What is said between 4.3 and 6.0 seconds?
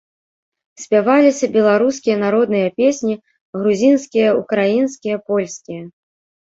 украінскія, польскія.